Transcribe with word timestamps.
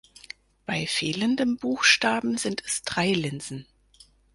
Bei 0.65 0.87
fehlendem 0.87 1.57
Buchstaben 1.57 2.37
sind 2.39 2.63
es 2.65 2.81
drei 2.81 3.13
Linsen. 3.13 3.67